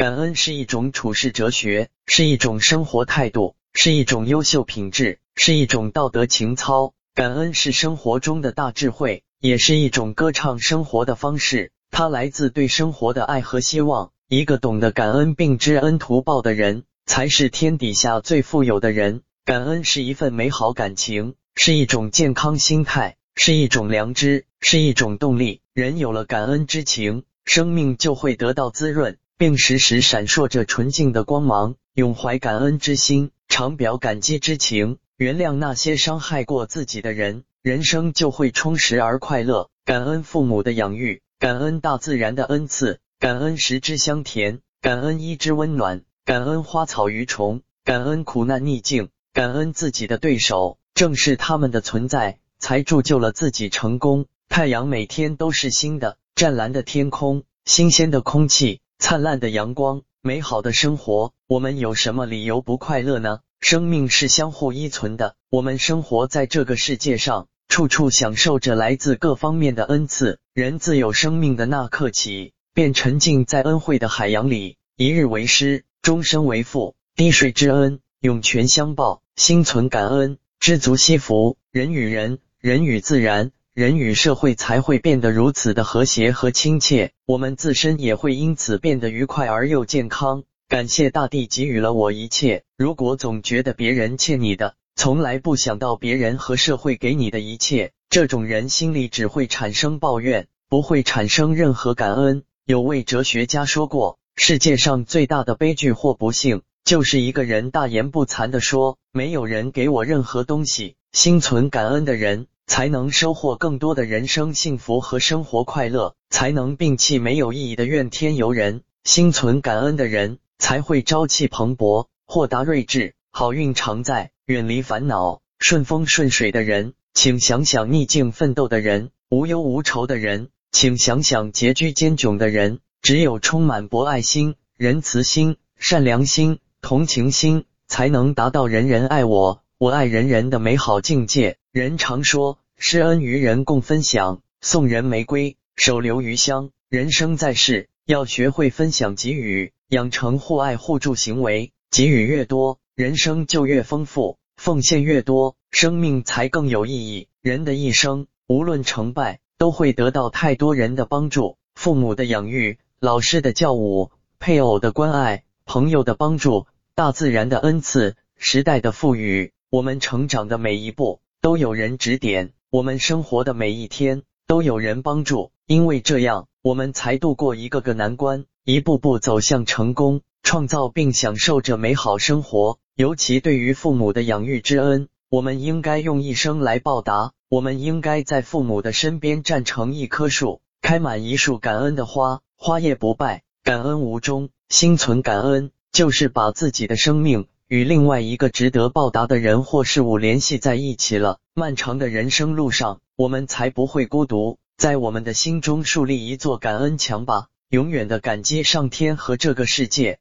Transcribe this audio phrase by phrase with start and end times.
[0.00, 6.94] 感恩是一种处世哲学，是一种生活态度，是一种优秀品质，是一种道德情操。
[7.14, 11.70] 感恩是生活中的大智慧，也是一种歌唱生活的方式。
[11.90, 14.10] 它来自对生活的爱和希望。
[14.26, 19.20] 一个懂得感恩并知恩图报的人，才是天底下最富有的人。
[19.44, 25.60] 感恩是一份美好感情，是一种健康心态，是一种良知，是一种动力。
[25.74, 29.18] 人有了感恩之情，生命就会得到滋润。
[29.40, 39.70] 并时时闪烁着纯净的光芒，永怀感恩之心，常表感激之情，原谅那些伤害过自己的人，人生就会充实而快乐。
[39.86, 50.76] 感恩父母的养育，感恩大自然的恩赐，感恩食之香甜，感恩衣之温暖，感恩花草鱼虫，感恩苦难逆境，感恩自己的对手。
[50.92, 54.26] 正是他们的存在，才铸就了自己成功。
[54.50, 58.82] 太阳每天都是新的，湛蓝的天空，新鲜的空气。
[59.00, 63.40] 灿烂的阳光，美好的生活，我们有什么理由不快乐呢？
[63.58, 70.38] 生命是相互依存的，我们生活在这个世界上，处处享受着来自各方面的恩赐。
[70.52, 81.56] 人自有生命的那刻起，便沉浸在恩惠的海洋里，一日为师，终身为父，滴水之恩，涌泉相报，心存感恩，知足惜福。
[81.72, 83.50] 人与人，人与自然。
[83.72, 90.42] 人与社会才会变得如此的和谐和亲切，我们自身也会因此变得愉快而又健康。
[90.68, 92.64] 感谢大地给予了我一切。
[92.76, 102.42] 如果总觉得别人欠你的，从来不想到别人和社会给你的一切，这种人心里只会产生抱怨，不会产生任何感恩。
[102.66, 110.96] 有位哲学家说过，世界上最大的悲剧或不幸，就是一个人大言不惭的说，没有人给我任何东西。
[111.12, 112.46] 心存感恩的人。
[112.70, 118.82] 才能收获更多的人生幸福和生活快乐，才能摒弃没有意义的怨天尤人。
[119.02, 126.94] 心存感恩的人才会朝气蓬勃、豁达睿智、好运常在、远离烦恼、顺风顺水的人。
[127.12, 132.78] 请想想逆境奋斗的人、无忧无愁的人，请想想拮据艰窘的人。
[133.02, 141.56] 只有充满博爱心、仁慈心、善良心、同情心，才能达到人人爱我，我爱人人的美好境界。
[141.72, 142.58] 人常说。
[142.82, 146.70] 施恩于人，共分享；送人玫瑰，手留余香。
[146.88, 151.72] 人生在世，要学会分享给予，养成互爱互助行为。
[151.90, 157.28] 给予越多，人生就越丰富；奉献越多，生命才更有意义。
[157.42, 169.52] 人的一生，无论成败，都会得到太多人的帮助：父母的养育，老师的教务，配偶的关爱，朋友的帮助，大自然的恩赐，时代的赋予。
[169.68, 172.54] 我们成长的每一步，都有人指点。
[172.72, 182.78] 我们生活的每一天都有人帮助，因为这样，我们才度过一个个难关，一步步走向成功，创造并享受着美好生活。
[182.94, 187.32] 尤其对于父母的养育之恩，我们应该用一生来报答。
[187.48, 194.50] 我们应该在父母的身边站成一棵树，开满一束感恩的花，花叶不败，感恩无终。
[194.68, 197.48] 心存感恩，就是把自己的生命。
[197.70, 201.38] 与另外一个值得报答的人或事物联系在一起了。
[201.54, 204.58] 漫长的人生路上，我们才不会孤独。
[204.76, 210.18] 在我们的心中树立一座感恩墙吧，永远的感激上天和这个世界。